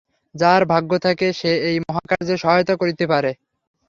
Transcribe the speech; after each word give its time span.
যাহার 0.35 0.63
ভাগ্যে 0.65 0.99
থাকে, 0.99 1.27
সে 1.33 1.51
এই 1.69 1.77
মহাকার্যে 1.81 2.35
সহায়তা 2.37 2.73
করিতে 2.81 3.05
পারে। 3.07 3.31